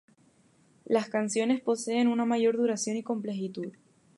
Las 0.85 1.09
canciones 1.09 1.61
poseen 1.61 2.07
una 2.07 2.25
mayor 2.25 2.57
duración 2.57 2.97
y 2.97 3.03
complejidad. 3.03 3.69